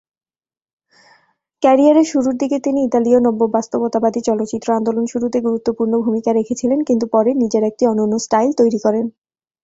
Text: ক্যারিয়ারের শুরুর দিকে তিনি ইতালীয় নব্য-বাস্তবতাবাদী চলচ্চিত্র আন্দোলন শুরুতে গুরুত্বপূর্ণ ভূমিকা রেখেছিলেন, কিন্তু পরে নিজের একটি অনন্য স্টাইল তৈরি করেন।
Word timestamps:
ক্যারিয়ারের 1.63 2.07
শুরুর 2.11 2.35
দিকে 2.37 2.57
তিনি 2.59 2.79
ইতালীয় 2.83 3.19
নব্য-বাস্তবতাবাদী 3.19 4.21
চলচ্চিত্র 4.21 4.67
আন্দোলন 4.73 5.05
শুরুতে 5.07 5.37
গুরুত্বপূর্ণ 5.41 5.93
ভূমিকা 6.05 6.31
রেখেছিলেন, 6.33 6.79
কিন্তু 6.87 7.05
পরে 7.13 7.31
নিজের 7.41 7.63
একটি 7.63 7.83
অনন্য 7.87 8.13
স্টাইল 8.25 8.51
তৈরি 8.59 8.79
করেন। 8.85 9.05